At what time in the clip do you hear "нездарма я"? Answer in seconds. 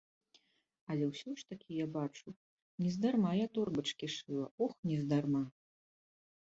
2.85-3.47